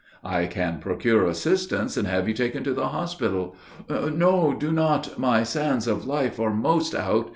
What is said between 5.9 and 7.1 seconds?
life are most